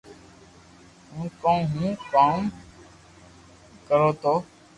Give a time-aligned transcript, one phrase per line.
[1.11, 2.39] ڪون ڪو ھون ڪوم
[3.87, 4.33] ڪرو تو